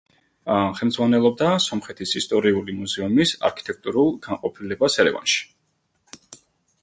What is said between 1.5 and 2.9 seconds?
სომხეთის ისტორიული